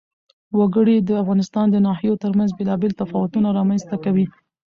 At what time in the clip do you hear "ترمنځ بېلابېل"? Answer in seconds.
2.23-2.91